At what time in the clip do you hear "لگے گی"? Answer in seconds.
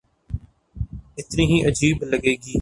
2.03-2.57